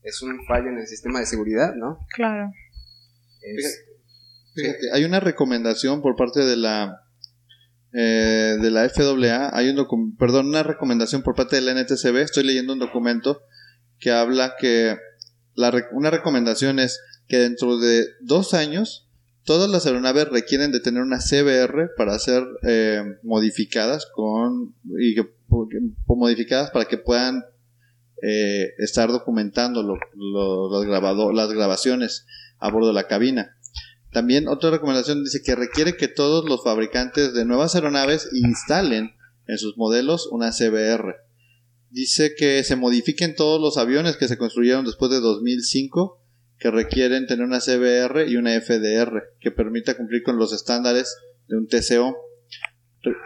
es 0.03 0.21
un 0.23 0.45
fallo 0.47 0.69
en 0.69 0.79
el 0.79 0.87
sistema 0.87 1.21
de 1.21 1.27
seguridad, 1.27 1.75
¿no? 1.77 1.99
Claro. 2.15 2.51
Es- 3.43 3.85
Fíjate, 4.55 4.91
hay 4.93 5.05
una 5.05 5.19
recomendación 5.21 6.03
por 6.03 6.15
parte 6.17 6.41
de 6.41 6.57
la 6.57 6.99
eh, 7.95 8.57
de 8.61 8.71
la 8.71 8.89
FAA, 8.89 9.51
hay 9.57 9.69
un 9.71 10.17
perdón, 10.17 10.49
una 10.49 10.63
recomendación 10.63 11.23
por 11.23 11.35
parte 11.35 11.57
de 11.57 11.63
la 11.63 11.73
NTCB, 11.73 12.17
estoy 12.23 12.45
leyendo 12.45 12.73
un 12.73 12.79
documento 12.79 13.43
que 13.99 14.11
habla 14.11 14.55
que 14.59 14.97
la 15.55 15.71
re- 15.71 15.87
una 15.93 16.11
recomendación 16.11 16.79
es 16.79 17.01
que 17.29 17.39
dentro 17.39 17.79
de 17.79 18.07
dos 18.21 18.55
años 18.55 19.09
todas 19.45 19.69
las 19.71 19.87
aeronaves 19.87 20.29
requieren 20.29 20.71
de 20.73 20.81
tener 20.81 21.03
una 21.03 21.19
CBR 21.19 21.91
para 21.97 22.19
ser 22.19 22.45
eh, 22.67 23.03
modificadas 23.23 24.07
con 24.15 24.75
y 24.99 25.15
que- 25.15 25.31
modificadas 26.07 26.71
para 26.71 26.87
que 26.87 26.99
puedan 26.99 27.45
eh, 28.23 28.71
estar 28.79 29.11
documentando 29.11 29.83
las, 29.83 29.99
las 31.35 31.53
grabaciones 31.53 32.27
a 32.59 32.71
bordo 32.71 32.89
de 32.89 32.95
la 32.95 33.09
cabina. 33.09 33.57
También 34.13 34.47
otra 34.47 34.71
recomendación 34.71 35.25
dice 35.25 35.43
que 35.43 35.55
requiere 35.55 35.97
que 35.97 36.09
todos 36.09 36.45
los 36.45 36.63
fabricantes 36.63 37.33
de 37.33 37.45
nuevas 37.45 37.75
aeronaves 37.75 38.29
instalen 38.33 39.15
en 39.47 39.59
sus 39.59 39.77
modelos 39.77 40.29
una 40.31 40.51
CBR. 40.53 41.17
Dice 41.91 42.35
que 42.37 42.63
se 42.63 42.77
modifiquen 42.77 43.35
todos 43.35 43.61
los 43.61 43.79
aviones 43.79 44.17
que 44.17 44.29
se 44.29 44.39
construyeron 44.39 44.85
después 44.85 45.11
de 45.11 45.21
2005 45.21 46.21
que 46.59 46.71
requieren 46.71 47.27
tener 47.27 47.45
una 47.45 47.59
CBR 47.59 48.29
y 48.29 48.37
una 48.37 48.59
FDR 48.61 49.35
que 49.41 49.51
permita 49.51 49.97
cumplir 49.97 50.23
con 50.23 50.39
los 50.39 50.53
estándares 50.53 51.17
de 51.49 51.57
un 51.57 51.67
TCO. 51.67 52.17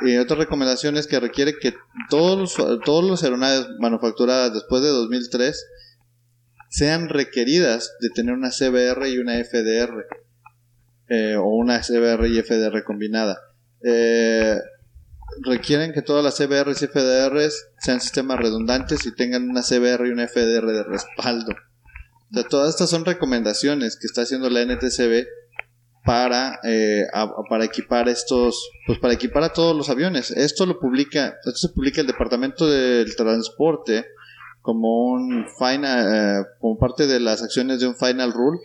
Y 0.03 0.17
otra 0.17 0.37
recomendación 0.37 0.97
es 0.97 1.07
que 1.07 1.21
requiere 1.21 1.59
que 1.59 1.75
todos 2.09 2.39
los, 2.39 2.83
todos 2.85 3.05
los 3.05 3.23
aeronaves 3.23 3.67
manufacturadas 3.79 4.55
después 4.55 4.83
de 4.83 4.89
2003 4.89 5.67
sean 6.71 7.09
requeridas 7.09 7.95
de 8.01 8.11
tener 8.11 8.35
una 8.35 8.51
CBR 8.51 9.09
y 9.09 9.19
una 9.19 9.43
FDR 9.45 10.07
eh, 11.09 11.37
o 11.37 11.49
una 11.49 11.81
CBR 11.81 12.27
y 12.27 12.43
FDR 12.43 12.85
combinada. 12.85 13.39
Eh, 13.83 14.59
requieren 15.45 15.93
que 15.93 16.03
todas 16.03 16.25
las 16.25 16.37
CBRs 16.37 16.83
y 16.83 16.87
FDRs 16.87 17.69
sean 17.79 18.01
sistemas 18.01 18.39
redundantes 18.39 19.07
y 19.07 19.15
tengan 19.15 19.49
una 19.49 19.63
CBR 19.63 20.07
y 20.07 20.11
una 20.11 20.27
FDR 20.27 20.67
de 20.67 20.83
respaldo. 20.85 21.53
O 21.53 22.35
sea, 22.35 22.45
todas 22.45 22.71
estas 22.71 22.91
son 22.91 23.05
recomendaciones 23.05 23.97
que 23.97 24.07
está 24.07 24.23
haciendo 24.23 24.51
la 24.51 24.65
NTCB 24.65 25.27
para, 26.07 26.61
eh, 26.65 27.03
a- 27.13 27.31
para 27.51 27.65
equipar 27.65 28.09
estos, 28.09 28.71
pues 28.87 28.99
para 28.99 29.13
equipar 29.15 29.43
a 29.43 29.53
todos 29.53 29.77
los 29.77 29.91
aviones. 29.91 30.31
Esto 30.31 30.65
lo 30.65 30.79
publica, 30.79 31.35
esto 31.45 31.69
se 31.69 31.75
publica 31.75 32.01
el 32.01 32.07
Departamento 32.07 32.67
del 32.71 33.15
Transporte 33.17 34.07
como 34.63 35.11
un 35.13 35.45
final, 35.59 36.07
eh, 36.43 36.47
como 36.61 36.79
parte 36.79 37.07
de 37.07 37.21
las 37.21 37.43
acciones 37.43 37.81
de 37.81 37.89
un 37.89 37.97
final 37.97 38.33
rule, 38.33 38.59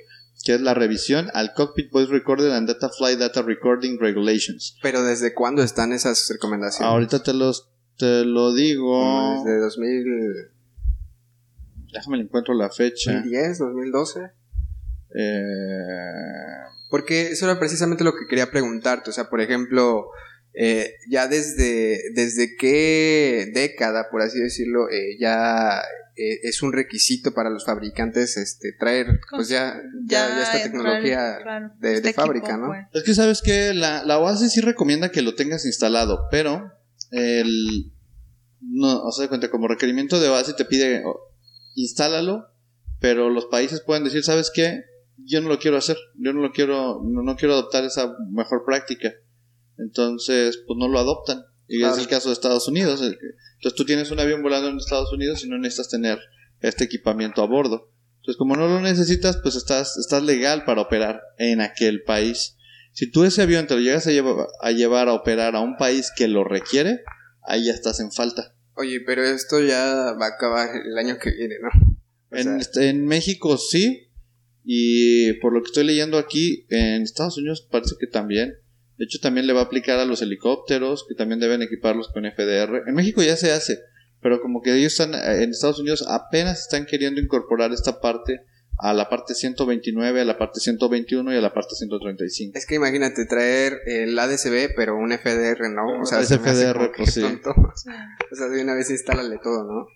que 0.43 0.53
es 0.55 0.61
la 0.61 0.73
revisión 0.73 1.29
al 1.33 1.53
Cockpit 1.53 1.91
Voice 1.91 2.11
Recorder 2.11 2.51
and 2.53 2.67
Data 2.67 2.89
Flight 2.89 3.19
Data 3.19 3.41
Recording 3.41 3.99
Regulations. 3.99 4.77
Pero 4.81 5.03
¿desde 5.03 5.33
cuándo 5.35 5.61
están 5.61 5.91
esas 5.93 6.27
recomendaciones? 6.31 6.89
Ahorita 6.91 7.21
te 7.21 7.33
los 7.33 7.67
te 7.97 8.25
lo 8.25 8.53
digo. 8.53 9.43
Desde 9.45 9.59
2000, 9.59 10.03
Déjame 11.93 12.17
le 12.17 12.23
encuentro 12.23 12.53
la 12.55 12.69
fecha. 12.69 13.11
2010, 13.13 13.59
2012. 13.59 14.31
Eh, 15.15 16.63
Porque 16.89 17.31
eso 17.31 17.45
era 17.49 17.59
precisamente 17.59 18.03
lo 18.03 18.13
que 18.13 18.27
quería 18.29 18.51
preguntarte. 18.51 19.09
O 19.09 19.13
sea, 19.13 19.29
por 19.29 19.41
ejemplo, 19.41 20.07
eh, 20.53 20.95
ya 21.09 21.27
desde, 21.27 22.01
desde 22.13 22.55
qué 22.57 23.49
década, 23.53 24.07
por 24.11 24.21
así 24.21 24.39
decirlo, 24.39 24.89
eh, 24.89 25.17
ya 25.19 25.81
eh, 26.17 26.39
es 26.43 26.61
un 26.61 26.73
requisito 26.73 27.33
para 27.33 27.49
los 27.49 27.65
fabricantes 27.65 28.35
este, 28.35 28.73
traer, 28.73 29.21
pues 29.29 29.47
ya, 29.47 29.81
ya, 30.05 30.27
ya 30.27 30.43
esta 30.43 30.63
tecnología 30.63 31.39
claro, 31.41 31.71
de, 31.79 31.89
de 31.89 31.95
este 31.95 32.09
equipo, 32.09 32.25
fábrica, 32.25 32.57
¿no? 32.57 32.67
pues. 32.67 32.85
Es 32.93 33.03
que 33.03 33.15
sabes 33.15 33.41
que 33.41 33.73
la, 33.73 34.03
la 34.03 34.19
OASI 34.19 34.49
sí 34.49 34.59
recomienda 34.59 35.09
que 35.09 35.21
lo 35.21 35.35
tengas 35.35 35.65
instalado, 35.65 36.27
pero 36.29 36.73
el 37.11 37.93
no, 38.59 39.03
o 39.03 39.11
sea, 39.11 39.23
de 39.23 39.29
cuenta, 39.29 39.49
como 39.49 39.67
requerimiento 39.67 40.19
de 40.19 40.29
OASI 40.29 40.55
te 40.55 40.65
pide 40.65 41.03
oh, 41.05 41.33
instálalo, 41.75 42.47
pero 42.99 43.29
los 43.29 43.45
países 43.45 43.81
pueden 43.81 44.03
decir, 44.03 44.23
¿sabes 44.23 44.51
qué? 44.53 44.83
Yo 45.25 45.41
no 45.41 45.49
lo 45.49 45.59
quiero 45.59 45.77
hacer, 45.77 45.97
yo 46.15 46.33
no 46.33 46.41
lo 46.41 46.51
quiero, 46.51 47.01
no, 47.03 47.21
no 47.23 47.35
quiero 47.35 47.53
adoptar 47.53 47.83
esa 47.85 48.13
mejor 48.31 48.63
práctica. 48.65 49.13
Entonces, 49.77 50.63
pues 50.67 50.77
no 50.77 50.87
lo 50.87 50.99
adoptan. 50.99 51.43
Y 51.67 51.79
Claro. 51.79 51.93
es 51.95 51.99
el 52.01 52.07
caso 52.07 52.29
de 52.29 52.33
Estados 52.33 52.67
Unidos. 52.67 53.01
Entonces 53.01 53.75
tú 53.75 53.85
tienes 53.85 54.11
un 54.11 54.19
avión 54.19 54.41
volando 54.43 54.69
en 54.69 54.77
Estados 54.77 55.11
Unidos 55.13 55.43
y 55.43 55.49
no 55.49 55.57
necesitas 55.57 55.89
tener 55.89 56.19
este 56.59 56.83
equipamiento 56.83 57.41
a 57.41 57.47
bordo. 57.47 57.89
Entonces, 58.17 58.37
como 58.37 58.55
no 58.55 58.67
lo 58.67 58.81
necesitas, 58.81 59.37
pues 59.37 59.55
estás, 59.55 59.97
estás 59.97 60.21
legal 60.23 60.63
para 60.65 60.81
operar 60.81 61.21
en 61.37 61.61
aquel 61.61 62.03
país. 62.03 62.57
Si 62.93 63.09
tú 63.09 63.23
ese 63.23 63.41
avión 63.41 63.67
te 63.67 63.73
lo 63.75 63.79
llegas 63.79 64.05
a 64.05 64.11
llevar, 64.11 64.47
a 64.61 64.71
llevar 64.71 65.07
a 65.07 65.13
operar 65.13 65.55
a 65.55 65.61
un 65.61 65.77
país 65.77 66.11
que 66.15 66.27
lo 66.27 66.43
requiere, 66.43 67.01
ahí 67.43 67.65
ya 67.65 67.71
estás 67.73 67.99
en 67.99 68.11
falta. 68.11 68.53
Oye, 68.75 68.99
pero 69.05 69.23
esto 69.23 69.59
ya 69.61 70.13
va 70.19 70.25
a 70.25 70.29
acabar 70.35 70.69
el 70.85 70.97
año 70.97 71.17
que 71.19 71.31
viene, 71.31 71.55
¿no? 71.61 71.69
Sea, 72.31 72.41
En, 72.53 72.59
este- 72.59 72.89
en 72.89 73.05
México 73.05 73.57
sí, 73.57 74.09
y 74.63 75.33
por 75.33 75.53
lo 75.53 75.61
que 75.61 75.67
estoy 75.67 75.85
leyendo 75.85 76.17
aquí, 76.17 76.65
en 76.69 77.01
Estados 77.01 77.37
Unidos 77.37 77.67
parece 77.69 77.95
que 77.99 78.07
también. 78.07 78.55
De 78.97 79.05
hecho, 79.05 79.19
también 79.19 79.47
le 79.47 79.53
va 79.53 79.61
a 79.61 79.63
aplicar 79.63 79.97
a 79.97 80.05
los 80.05 80.21
helicópteros, 80.21 81.05
que 81.07 81.15
también 81.15 81.39
deben 81.39 81.63
equiparlos 81.63 82.09
con 82.09 82.23
FDR. 82.23 82.83
En 82.87 82.93
México 82.93 83.23
ya 83.23 83.35
se 83.35 83.51
hace, 83.51 83.79
pero 84.21 84.41
como 84.41 84.61
que 84.61 84.75
ellos 84.75 84.91
están, 84.91 85.15
eh, 85.15 85.43
en 85.43 85.49
Estados 85.49 85.79
Unidos 85.79 86.05
apenas 86.07 86.61
están 86.61 86.85
queriendo 86.85 87.19
incorporar 87.19 87.71
esta 87.71 87.99
parte 87.99 88.41
a 88.77 88.93
la 88.93 89.09
parte 89.09 89.35
129, 89.35 90.21
a 90.21 90.25
la 90.25 90.37
parte 90.37 90.59
121 90.59 91.33
y 91.33 91.37
a 91.37 91.41
la 91.41 91.53
parte 91.53 91.75
135. 91.75 92.57
Es 92.57 92.65
que 92.65 92.75
imagínate 92.75 93.25
traer 93.25 93.79
el 93.85 94.17
ADCB, 94.17 94.73
pero 94.75 94.95
un 94.95 95.11
FDR, 95.11 95.69
¿no? 95.69 96.01
O 96.01 96.05
sea, 96.05 96.21
Es 96.21 96.29
se 96.29 96.39
FDR, 96.39 96.91
pues 96.95 97.13
sí. 97.13 97.21
O 97.21 98.35
sea, 98.35 98.47
de 98.47 98.63
una 98.63 98.73
vez 98.73 98.89
instálale 98.89 99.37
todo, 99.43 99.63
¿no? 99.65 99.87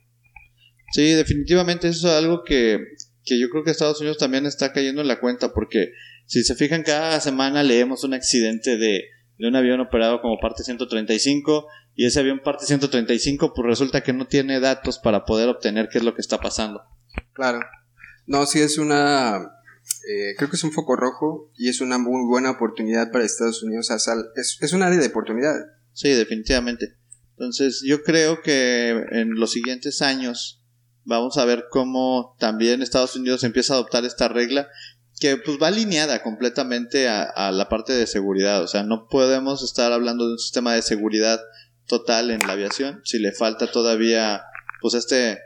Sí, 0.92 1.14
definitivamente 1.14 1.88
eso 1.88 2.08
es 2.08 2.14
algo 2.14 2.44
que, 2.44 2.80
que 3.26 3.40
yo 3.40 3.50
creo 3.50 3.64
que 3.64 3.72
Estados 3.72 4.00
Unidos 4.00 4.18
también 4.18 4.46
está 4.46 4.72
cayendo 4.72 5.02
en 5.02 5.08
la 5.08 5.20
cuenta 5.20 5.54
porque 5.54 5.92
si 6.26 6.44
se 6.44 6.56
fijan 6.56 6.84
cada 6.84 7.20
semana 7.20 7.64
leemos 7.64 8.04
un 8.04 8.14
accidente 8.14 8.78
de, 8.78 9.06
de 9.38 9.48
un 9.48 9.56
avión 9.56 9.80
operado 9.82 10.22
como 10.22 10.40
parte 10.40 10.64
135 10.64 11.68
y 11.96 12.06
ese 12.06 12.20
avión 12.20 12.42
parte 12.44 12.66
135 12.66 13.54
pues 13.54 13.68
resulta 13.68 14.02
que 14.02 14.14
no 14.14 14.28
tiene 14.28 14.60
datos 14.60 15.00
para 15.00 15.26
poder 15.26 15.50
obtener 15.50 15.90
qué 15.92 15.98
es 15.98 16.04
lo 16.04 16.14
que 16.14 16.22
está 16.22 16.40
pasando. 16.40 16.82
Claro. 17.34 17.60
No, 18.28 18.46
sí 18.46 18.60
es 18.60 18.78
una... 18.78 19.38
eh, 19.38 20.36
creo 20.38 20.50
que 20.50 20.56
es 20.56 20.64
un 20.64 20.72
foco 20.72 20.96
rojo 20.96 21.52
y 21.58 21.70
es 21.70 21.82
una 21.82 21.98
muy 21.98 22.28
buena 22.28 22.52
oportunidad 22.52 23.12
para 23.12 23.24
Estados 23.24 23.64
Unidos. 23.64 23.90
O 23.92 24.00
sea, 24.00 24.16
es, 24.36 24.58
es 24.62 24.74
un 24.74 24.84
área 24.84 25.00
de 25.00 25.08
oportunidad. 25.08 25.56
Sí, 25.94 26.10
definitivamente. 26.10 26.96
Entonces 27.38 27.84
yo 27.86 28.04
creo 28.04 28.42
que 28.42 28.90
en 28.90 29.36
los 29.36 29.52
siguientes 29.52 30.02
años 30.02 30.62
vamos 31.06 31.38
a 31.38 31.46
ver 31.46 31.66
cómo 31.70 32.36
también 32.40 32.82
Estados 32.82 33.16
Unidos 33.16 33.44
empieza 33.44 33.74
a 33.74 33.78
adoptar 33.78 34.04
esta 34.06 34.28
regla 34.28 34.68
que 35.20 35.38
pues 35.38 35.58
va 35.62 35.68
alineada 35.68 36.22
completamente 36.22 37.08
a, 37.08 37.24
a 37.24 37.52
la 37.52 37.70
parte 37.70 37.94
de 37.94 38.06
seguridad. 38.06 38.62
O 38.62 38.68
sea, 38.68 38.84
no 38.84 39.08
podemos 39.08 39.64
estar 39.64 39.94
hablando 39.94 40.28
de 40.28 40.34
un 40.34 40.40
sistema 40.40 40.74
de 40.74 40.82
seguridad 40.82 41.40
total 41.88 42.32
en 42.32 42.40
la 42.46 42.54
aviación 42.54 43.02
si 43.04 43.20
le 43.20 43.32
falta 43.32 43.72
todavía 43.72 44.44
pues 44.82 44.94
este 44.96 45.40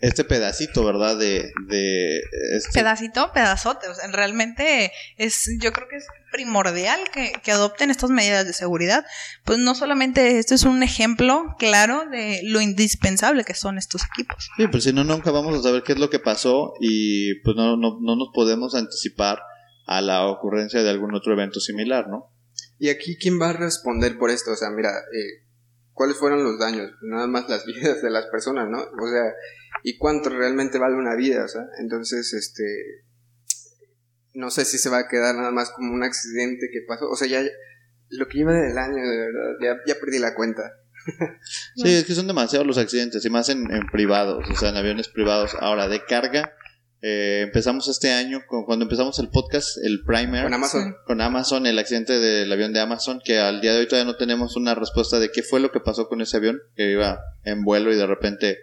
este 0.00 0.24
pedacito, 0.24 0.84
¿verdad? 0.84 1.18
De, 1.18 1.52
de 1.66 2.20
este- 2.56 2.72
Pedacito, 2.80 3.32
pedazote. 3.32 3.88
O 3.88 3.94
sea, 3.94 4.06
realmente 4.10 4.92
es, 5.16 5.48
yo 5.60 5.72
creo 5.72 5.88
que 5.88 5.96
es 5.96 6.06
primordial 6.32 7.00
que, 7.12 7.32
que 7.42 7.52
adopten 7.52 7.90
estas 7.90 8.10
medidas 8.10 8.46
de 8.46 8.52
seguridad. 8.52 9.04
Pues 9.44 9.58
no 9.58 9.74
solamente 9.74 10.38
esto 10.38 10.54
es 10.54 10.64
un 10.64 10.82
ejemplo 10.82 11.54
claro 11.58 12.08
de 12.10 12.40
lo 12.44 12.60
indispensable 12.60 13.44
que 13.44 13.54
son 13.54 13.78
estos 13.78 14.02
equipos. 14.04 14.48
Sí, 14.56 14.66
pues 14.68 14.84
si 14.84 14.92
no, 14.92 15.04
nunca 15.04 15.30
vamos 15.30 15.58
a 15.58 15.62
saber 15.62 15.82
qué 15.82 15.92
es 15.92 15.98
lo 15.98 16.08
que 16.10 16.18
pasó 16.18 16.72
y 16.80 17.34
pues 17.42 17.56
no, 17.56 17.76
no, 17.76 17.98
no 18.00 18.16
nos 18.16 18.28
podemos 18.34 18.74
anticipar 18.74 19.40
a 19.86 20.00
la 20.00 20.26
ocurrencia 20.28 20.82
de 20.82 20.90
algún 20.90 21.14
otro 21.14 21.32
evento 21.32 21.60
similar, 21.60 22.08
¿no? 22.08 22.32
¿Y 22.78 22.88
aquí 22.88 23.18
quién 23.20 23.40
va 23.40 23.50
a 23.50 23.52
responder 23.54 24.16
por 24.18 24.30
esto? 24.30 24.52
O 24.52 24.56
sea, 24.56 24.70
mira, 24.70 24.90
eh, 24.90 25.44
¿cuáles 26.00 26.16
fueron 26.16 26.42
los 26.42 26.58
daños? 26.58 26.92
Nada 27.02 27.26
más 27.26 27.46
las 27.50 27.66
vidas 27.66 28.00
de 28.00 28.08
las 28.08 28.24
personas, 28.28 28.70
¿no? 28.70 28.78
O 28.78 29.10
sea, 29.10 29.34
¿y 29.82 29.98
cuánto 29.98 30.30
realmente 30.30 30.78
vale 30.78 30.96
una 30.96 31.14
vida? 31.14 31.44
O 31.44 31.48
sea, 31.48 31.66
entonces, 31.78 32.32
este... 32.32 33.04
No 34.32 34.50
sé 34.50 34.64
si 34.64 34.78
se 34.78 34.88
va 34.88 35.00
a 35.00 35.08
quedar 35.08 35.34
nada 35.34 35.50
más 35.50 35.72
como 35.72 35.92
un 35.92 36.02
accidente 36.02 36.70
que 36.72 36.80
pasó. 36.88 37.06
O 37.10 37.16
sea, 37.16 37.28
ya 37.28 37.42
lo 38.08 38.28
que 38.28 38.38
lleva 38.38 38.54
del 38.54 38.78
año, 38.78 38.96
de 38.96 39.18
verdad, 39.18 39.76
ya, 39.86 39.94
perdí 40.00 40.18
la 40.18 40.34
cuenta. 40.34 40.72
Sí, 41.76 41.92
es 41.92 42.04
que 42.06 42.14
son 42.14 42.26
demasiados 42.26 42.66
los 42.66 42.78
accidentes 42.78 43.22
y 43.22 43.28
más 43.28 43.50
en 43.50 43.66
privados, 43.92 44.48
o 44.48 44.56
sea, 44.56 44.70
en 44.70 44.76
aviones 44.76 45.08
privados. 45.08 45.54
Ahora, 45.60 45.86
de 45.86 46.02
carga, 46.06 46.54
eh, 47.02 47.40
empezamos 47.44 47.88
este 47.88 48.12
año, 48.12 48.42
con, 48.46 48.64
cuando 48.64 48.84
empezamos 48.84 49.18
el 49.18 49.28
podcast, 49.28 49.78
el 49.82 50.02
primer, 50.04 50.44
Con 50.44 50.54
Amazon. 50.54 50.96
con 51.06 51.20
Amazon, 51.20 51.66
el 51.66 51.78
accidente 51.78 52.18
del 52.18 52.52
avión 52.52 52.72
de 52.74 52.80
Amazon, 52.80 53.20
que 53.24 53.38
al 53.38 53.60
día 53.62 53.72
de 53.72 53.80
hoy 53.80 53.86
todavía 53.86 54.10
no 54.10 54.18
tenemos 54.18 54.56
una 54.56 54.74
respuesta 54.74 55.18
de 55.18 55.30
qué 55.30 55.42
fue 55.42 55.60
lo 55.60 55.72
que 55.72 55.80
pasó 55.80 56.08
con 56.08 56.20
ese 56.20 56.36
avión, 56.36 56.60
que 56.76 56.90
iba 56.90 57.20
en 57.44 57.64
vuelo 57.64 57.90
y 57.92 57.96
de 57.96 58.06
repente 58.06 58.58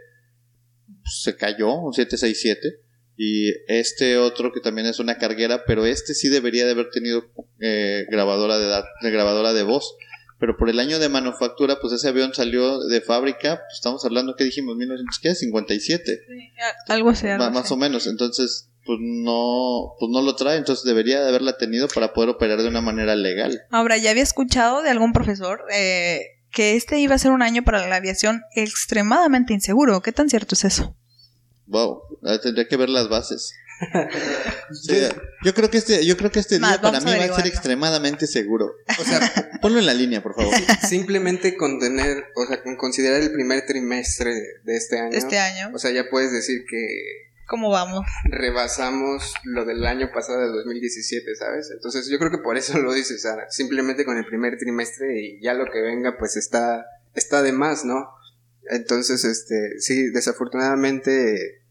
pues, 0.85 1.21
se 1.23 1.35
cayó, 1.35 1.73
un 1.73 1.93
767. 1.93 2.81
Y 3.19 3.49
este 3.67 4.17
otro 4.17 4.51
que 4.53 4.59
también 4.59 4.85
es 4.85 4.99
una 4.99 5.17
carguera, 5.17 5.63
pero 5.65 5.87
este 5.87 6.13
sí 6.13 6.29
debería 6.29 6.67
de 6.67 6.73
haber 6.73 6.91
tenido 6.91 7.23
eh, 7.59 8.05
grabadora 8.11 8.59
de, 8.59 8.83
de 9.01 9.11
grabadora 9.11 9.53
de 9.53 9.63
voz. 9.63 9.95
Pero 10.39 10.55
por 10.55 10.69
el 10.69 10.79
año 10.79 10.99
de 10.99 11.09
manufactura, 11.09 11.79
pues 11.81 11.93
ese 11.93 12.09
avión 12.09 12.33
salió 12.33 12.79
de 12.79 13.01
fábrica, 13.01 13.61
pues 13.65 13.75
estamos 13.75 14.05
hablando, 14.05 14.35
¿qué 14.35 14.43
dijimos? 14.43 14.75
1957. 14.75 16.21
Algo 16.87 17.09
así, 17.09 17.27
algo 17.27 17.49
más 17.49 17.65
así. 17.65 17.73
o 17.73 17.77
menos. 17.77 18.05
Entonces, 18.05 18.69
pues 18.85 18.99
no, 19.01 19.95
pues 19.99 20.11
no 20.11 20.21
lo 20.21 20.35
trae, 20.35 20.57
entonces 20.57 20.85
debería 20.85 21.21
de 21.21 21.29
haberla 21.29 21.57
tenido 21.57 21.87
para 21.87 22.13
poder 22.13 22.29
operar 22.29 22.61
de 22.61 22.67
una 22.67 22.81
manera 22.81 23.15
legal. 23.15 23.63
Ahora, 23.71 23.97
ya 23.97 24.11
había 24.11 24.23
escuchado 24.23 24.83
de 24.83 24.89
algún 24.91 25.11
profesor 25.11 25.61
eh, 25.73 26.21
que 26.51 26.75
este 26.75 26.99
iba 26.99 27.15
a 27.15 27.19
ser 27.19 27.31
un 27.31 27.41
año 27.41 27.63
para 27.63 27.87
la 27.87 27.95
aviación 27.95 28.43
extremadamente 28.55 29.53
inseguro. 29.53 30.01
¿Qué 30.01 30.11
tan 30.11 30.29
cierto 30.29 30.55
es 30.55 30.65
eso? 30.65 30.95
Wow, 31.65 32.01
ah, 32.23 32.37
tendría 32.41 32.67
que 32.67 32.77
ver 32.77 32.89
las 32.89 33.09
bases. 33.09 33.53
Sí, 34.71 34.95
yo 35.43 35.53
creo 35.53 35.69
que 35.69 35.77
este, 35.77 36.05
yo 36.05 36.17
creo 36.17 36.31
que 36.31 36.39
este 36.39 36.57
día 36.59 36.79
para 36.81 36.99
mí 36.99 37.11
va 37.11 37.25
a 37.25 37.35
ser 37.35 37.47
extremadamente 37.47 38.27
seguro. 38.27 38.73
O 38.99 39.03
sea, 39.03 39.19
Ponlo 39.61 39.79
en 39.79 39.85
la 39.85 39.93
línea, 39.93 40.21
por 40.21 40.35
favor. 40.35 40.53
simplemente 40.87 41.55
con 41.55 41.79
tener, 41.79 42.25
o 42.35 42.45
sea, 42.45 42.61
con 42.63 42.75
considerar 42.75 43.21
el 43.21 43.31
primer 43.31 43.65
trimestre 43.65 44.33
de, 44.33 44.43
de 44.63 44.77
este 44.77 44.99
año. 44.99 45.17
Este 45.17 45.39
año. 45.39 45.71
O 45.73 45.79
sea, 45.79 45.91
ya 45.91 46.09
puedes 46.09 46.31
decir 46.31 46.65
que 46.69 47.27
¿Cómo 47.47 47.69
vamos? 47.69 48.05
rebasamos 48.25 49.33
lo 49.45 49.63
del 49.63 49.85
año 49.85 50.11
pasado 50.13 50.41
de 50.41 50.47
2017, 50.47 51.33
¿sabes? 51.35 51.71
Entonces 51.71 52.09
yo 52.09 52.19
creo 52.19 52.29
que 52.29 52.39
por 52.39 52.57
eso 52.57 52.77
lo 52.79 52.93
dices, 52.93 53.21
Sara. 53.21 53.49
Simplemente 53.49 54.03
con 54.03 54.17
el 54.17 54.25
primer 54.25 54.57
trimestre 54.57 55.21
y 55.21 55.41
ya 55.41 55.53
lo 55.53 55.65
que 55.71 55.81
venga 55.81 56.17
pues 56.17 56.35
está, 56.35 56.85
está 57.15 57.41
de 57.41 57.53
más, 57.53 57.85
¿no? 57.85 58.09
Entonces, 58.69 59.23
este, 59.23 59.79
sí, 59.79 60.09
desafortunadamente 60.09 61.61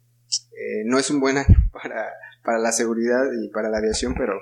eh, 0.56 0.82
no 0.84 0.98
es 0.98 1.10
un 1.10 1.20
buen 1.20 1.38
año 1.38 1.56
para, 1.72 2.08
para 2.42 2.58
la 2.58 2.72
seguridad 2.72 3.24
y 3.40 3.48
para 3.48 3.70
la 3.70 3.78
aviación, 3.78 4.14
pero 4.16 4.34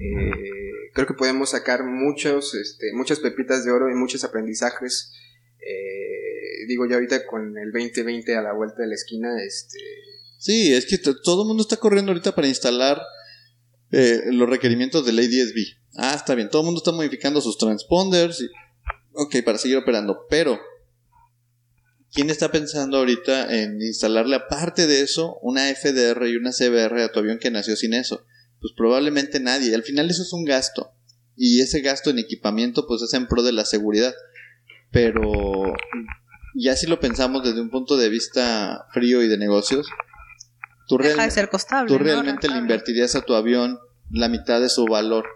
Eh, 0.00 0.92
creo 0.94 1.08
que 1.08 1.14
podemos 1.14 1.50
sacar 1.50 1.82
muchos, 1.82 2.54
este, 2.54 2.92
muchas 2.94 3.18
pepitas 3.18 3.64
de 3.64 3.72
oro 3.72 3.90
y 3.90 3.94
muchos 3.94 4.22
aprendizajes. 4.22 5.12
Eh, 5.58 6.66
digo, 6.68 6.86
ya 6.86 6.94
ahorita 6.94 7.26
con 7.26 7.58
el 7.58 7.72
2020 7.72 8.36
a 8.36 8.42
la 8.42 8.52
vuelta 8.52 8.82
de 8.82 8.88
la 8.88 8.94
esquina, 8.94 9.28
este, 9.42 9.80
Sí, 10.38 10.72
es 10.72 10.86
que 10.86 10.98
todo 10.98 11.42
el 11.42 11.48
mundo 11.48 11.62
está 11.64 11.78
corriendo 11.78 12.12
ahorita 12.12 12.32
para 12.32 12.46
instalar 12.46 13.02
los 13.90 14.48
requerimientos 14.48 15.04
de 15.04 15.12
ley 15.12 15.26
10B. 15.26 15.78
Ah, 15.96 16.14
está 16.14 16.36
bien, 16.36 16.48
todo 16.48 16.62
el 16.62 16.66
mundo 16.66 16.78
está 16.78 16.92
modificando 16.92 17.40
sus 17.40 17.58
transponders. 17.58 18.40
Y, 18.40 18.48
ok, 19.14 19.42
para 19.44 19.58
seguir 19.58 19.78
operando, 19.78 20.26
pero 20.30 20.60
¿quién 22.12 22.30
está 22.30 22.50
pensando 22.50 22.98
ahorita 22.98 23.54
en 23.54 23.80
instalarle 23.80 24.36
aparte 24.36 24.86
de 24.86 25.02
eso 25.02 25.38
una 25.42 25.66
FDR 25.74 26.26
y 26.28 26.36
una 26.36 26.52
CBR 26.52 27.02
a 27.02 27.12
tu 27.12 27.20
avión 27.20 27.38
que 27.38 27.50
nació 27.50 27.76
sin 27.76 27.94
eso? 27.94 28.24
Pues 28.60 28.72
probablemente 28.76 29.40
nadie. 29.40 29.74
Al 29.74 29.82
final 29.82 30.10
eso 30.10 30.22
es 30.22 30.32
un 30.32 30.44
gasto. 30.44 30.92
Y 31.36 31.60
ese 31.60 31.80
gasto 31.80 32.10
en 32.10 32.18
equipamiento 32.18 32.86
pues 32.86 33.02
es 33.02 33.14
en 33.14 33.26
pro 33.26 33.42
de 33.42 33.52
la 33.52 33.64
seguridad. 33.64 34.14
Pero 34.90 35.72
ya 36.54 36.76
si 36.76 36.86
lo 36.86 36.98
pensamos 36.98 37.44
desde 37.44 37.60
un 37.60 37.70
punto 37.70 37.96
de 37.96 38.08
vista 38.08 38.86
frío 38.92 39.22
y 39.22 39.28
de 39.28 39.38
negocios, 39.38 39.86
tú, 40.88 40.96
Deja 40.96 41.08
de 41.08 41.14
realmente 41.14 41.34
ser 41.34 41.48
costable. 41.48 41.88
tú 41.88 41.98
¿no? 41.98 42.04
realmente 42.04 42.48
le 42.48 42.58
invertirías 42.58 43.14
a 43.14 43.20
tu 43.20 43.34
avión 43.34 43.78
la 44.10 44.28
mitad 44.28 44.60
de 44.60 44.68
su 44.68 44.86
valor 44.86 45.26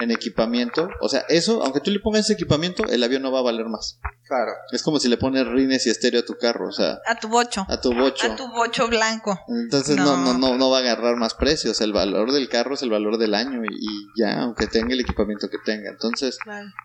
en 0.00 0.10
equipamiento. 0.10 0.88
O 1.00 1.08
sea, 1.08 1.24
eso, 1.28 1.62
aunque 1.62 1.80
tú 1.80 1.90
le 1.90 2.00
pongas 2.00 2.22
ese 2.22 2.32
equipamiento, 2.32 2.84
el 2.88 3.02
avión 3.02 3.22
no 3.22 3.30
va 3.32 3.40
a 3.40 3.42
valer 3.42 3.66
más. 3.66 3.98
claro, 4.26 4.52
Es 4.72 4.82
como 4.82 4.98
si 4.98 5.08
le 5.08 5.16
pones 5.16 5.46
rines 5.46 5.86
y 5.86 5.90
estéreo 5.90 6.20
a 6.20 6.24
tu 6.24 6.34
carro, 6.36 6.68
o 6.68 6.72
sea, 6.72 6.98
A 7.06 7.16
tu 7.18 7.28
bocho. 7.28 7.66
a 7.68 7.80
tu 7.80 7.92
bocho. 7.94 8.32
A 8.32 8.36
tu 8.36 8.48
bocho 8.48 8.88
blanco. 8.88 9.38
Entonces 9.48 9.96
no. 9.96 10.16
No. 10.16 10.32
No, 10.32 10.38
no, 10.38 10.56
no 10.56 10.70
va 10.70 10.78
a 10.78 10.80
agarrar 10.80 11.16
más 11.16 11.34
precios. 11.34 11.80
El 11.80 11.92
valor 11.92 12.32
del 12.32 12.48
carro 12.48 12.74
es 12.74 12.82
el 12.82 12.90
valor 12.90 13.18
del 13.18 13.34
año 13.34 13.62
y, 13.64 13.74
y 13.74 14.06
ya, 14.20 14.40
aunque 14.40 14.66
tenga 14.66 14.92
el 14.94 15.00
equipamiento 15.00 15.48
que 15.48 15.58
tenga. 15.64 15.90
Entonces, 15.90 16.38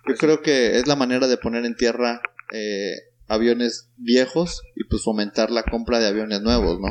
yo 0.07 0.15
creo 0.15 0.41
que 0.41 0.77
es 0.77 0.88
la 0.88 0.95
manera 0.95 1.27
de 1.27 1.38
poner 1.38 1.65
en 1.65 1.75
tierra 1.75 2.22
eh, 2.51 2.93
aviones 3.27 3.89
viejos 3.98 4.62
y 4.75 4.84
pues 4.86 5.03
fomentar 5.03 5.50
la 5.51 5.63
compra 5.63 6.00
de 6.00 6.07
aviones 6.07 6.41
nuevos, 6.41 6.79
¿no? 6.79 6.89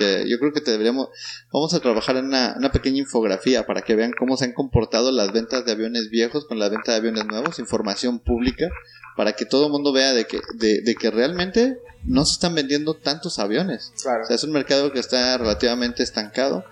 Que 0.00 0.28
yo 0.28 0.38
creo 0.38 0.52
que 0.52 0.60
te 0.60 0.70
deberíamos, 0.70 1.08
vamos 1.52 1.74
a 1.74 1.80
trabajar 1.80 2.16
en 2.16 2.26
una, 2.26 2.54
una 2.56 2.72
pequeña 2.72 2.98
infografía 2.98 3.66
para 3.66 3.82
que 3.82 3.94
vean 3.94 4.12
cómo 4.18 4.36
se 4.36 4.46
han 4.46 4.52
comportado 4.52 5.12
las 5.12 5.32
ventas 5.32 5.64
de 5.64 5.72
aviones 5.72 6.10
viejos 6.10 6.46
con 6.46 6.58
la 6.58 6.68
venta 6.68 6.92
de 6.92 6.98
aviones 6.98 7.26
nuevos, 7.26 7.58
información 7.58 8.18
pública, 8.18 8.68
para 9.16 9.34
que 9.34 9.44
todo 9.44 9.66
el 9.66 9.72
mundo 9.72 9.92
vea 9.92 10.12
de 10.14 10.24
que, 10.24 10.40
de, 10.54 10.80
de 10.80 10.94
que 10.94 11.10
realmente 11.10 11.78
no 12.04 12.24
se 12.24 12.32
están 12.32 12.54
vendiendo 12.54 12.94
tantos 12.94 13.38
aviones. 13.38 13.92
claro. 14.02 14.24
O 14.24 14.26
sea, 14.26 14.36
es 14.36 14.44
un 14.44 14.52
mercado 14.52 14.92
que 14.92 15.00
está 15.00 15.36
relativamente 15.36 16.02
estancado, 16.02 16.64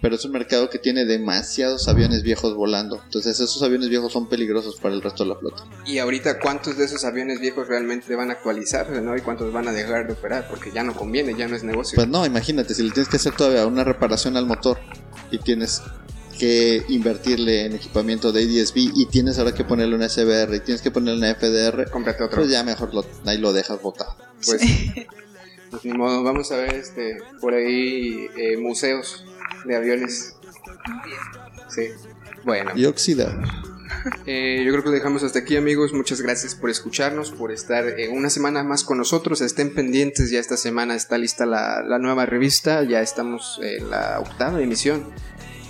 pero 0.00 0.14
es 0.14 0.24
un 0.24 0.32
mercado 0.32 0.70
que 0.70 0.78
tiene 0.78 1.04
demasiados 1.04 1.88
aviones 1.88 2.22
viejos 2.22 2.54
volando. 2.54 3.00
Entonces 3.04 3.40
esos 3.40 3.62
aviones 3.62 3.88
viejos 3.88 4.12
son 4.12 4.28
peligrosos 4.28 4.76
para 4.80 4.94
el 4.94 5.02
resto 5.02 5.24
de 5.24 5.30
la 5.30 5.36
flota. 5.36 5.64
Y 5.86 5.98
ahorita, 5.98 6.38
¿cuántos 6.38 6.76
de 6.78 6.84
esos 6.84 7.04
aviones 7.04 7.40
viejos 7.40 7.68
realmente 7.68 8.14
van 8.14 8.30
a 8.30 8.34
actualizar, 8.34 8.90
¿no? 8.90 9.16
Y 9.16 9.20
cuántos 9.20 9.52
van 9.52 9.68
a 9.68 9.72
dejar 9.72 10.06
de 10.06 10.12
operar, 10.12 10.46
porque 10.48 10.70
ya 10.72 10.82
no 10.82 10.94
conviene, 10.94 11.34
ya 11.36 11.48
no 11.48 11.56
es 11.56 11.64
negocio. 11.64 11.96
Pues 11.96 12.08
no, 12.08 12.24
imagínate, 12.24 12.74
si 12.74 12.82
le 12.82 12.90
tienes 12.90 13.08
que 13.08 13.16
hacer 13.16 13.34
todavía 13.34 13.66
una 13.66 13.84
reparación 13.84 14.36
al 14.36 14.46
motor 14.46 14.78
y 15.30 15.38
tienes 15.38 15.82
que 16.38 16.84
invertirle 16.88 17.66
en 17.66 17.74
equipamiento 17.74 18.30
de 18.30 18.42
ADSB 18.44 18.76
y 18.94 19.06
tienes 19.06 19.38
ahora 19.38 19.52
que 19.52 19.64
ponerle 19.64 19.96
una 19.96 20.08
SBR 20.08 20.54
y 20.54 20.60
tienes 20.60 20.82
que 20.82 20.90
ponerle 20.92 21.18
una 21.18 21.34
FDR, 21.34 21.90
Cómprate 21.90 22.22
otro. 22.22 22.38
pues 22.38 22.50
ya 22.50 22.62
mejor 22.62 22.94
lo, 22.94 23.04
ahí 23.26 23.38
lo 23.38 23.52
dejas 23.52 23.82
botado. 23.82 24.16
Pues, 24.46 24.62
pues 25.70 25.84
ni 25.84 25.92
modo, 25.92 26.22
vamos 26.22 26.50
a 26.52 26.56
ver 26.56 26.74
este 26.74 27.18
por 27.40 27.54
ahí 27.54 28.28
eh, 28.36 28.56
museos 28.56 29.24
de 29.64 29.76
aviones. 29.76 30.36
Sí. 31.68 31.88
Bueno, 32.44 32.72
Y 32.74 32.86
oxidado. 32.86 33.40
eh, 34.26 34.62
yo 34.64 34.72
creo 34.72 34.82
que 34.82 34.90
lo 34.90 34.94
dejamos 34.94 35.22
hasta 35.22 35.40
aquí, 35.40 35.56
amigos. 35.56 35.92
Muchas 35.92 36.20
gracias 36.20 36.54
por 36.54 36.70
escucharnos, 36.70 37.30
por 37.30 37.52
estar 37.52 37.86
eh, 37.86 38.08
una 38.08 38.30
semana 38.30 38.62
más 38.62 38.84
con 38.84 38.98
nosotros. 38.98 39.40
Estén 39.40 39.74
pendientes, 39.74 40.30
ya 40.30 40.40
esta 40.40 40.56
semana 40.56 40.94
está 40.94 41.18
lista 41.18 41.46
la, 41.46 41.82
la 41.82 41.98
nueva 41.98 42.26
revista. 42.26 42.82
Ya 42.84 43.00
estamos 43.00 43.60
en 43.62 43.90
la 43.90 44.20
octava 44.20 44.60
emisión. 44.62 45.06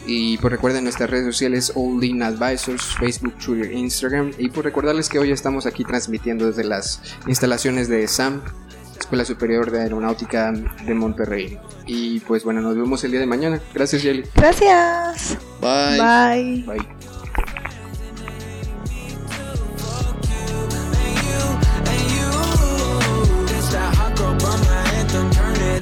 Y 0.06 0.38
pues 0.38 0.52
recuerden 0.52 0.84
nuestras 0.84 1.10
redes 1.10 1.26
sociales 1.26 1.72
All 1.74 2.02
In 2.02 2.22
Advisors, 2.22 2.96
Facebook, 2.98 3.34
Twitter, 3.44 3.70
Instagram. 3.72 4.32
Y 4.38 4.48
por 4.48 4.64
recordarles 4.64 5.08
que 5.08 5.18
hoy 5.18 5.32
estamos 5.32 5.66
aquí 5.66 5.84
transmitiendo 5.84 6.46
desde 6.46 6.64
las 6.64 7.02
instalaciones 7.26 7.88
de 7.88 8.08
SAM, 8.08 8.40
Escuela 8.98 9.24
Superior 9.24 9.70
de 9.70 9.82
Aeronáutica 9.82 10.52
de 10.52 10.94
Monterrey. 10.94 11.58
Y 11.86 12.20
pues 12.20 12.44
bueno, 12.44 12.60
nos 12.60 12.76
vemos 12.76 13.02
el 13.04 13.10
día 13.10 13.20
de 13.20 13.26
mañana. 13.26 13.60
Gracias, 13.74 14.02
Jelly. 14.02 14.24
Gracias. 14.34 15.38
Bye. 15.60 15.98
Bye. 15.98 16.64
Bye. 16.66 16.98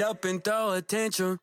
Up 0.09 0.25
and 0.25 0.43
throw. 0.43 1.37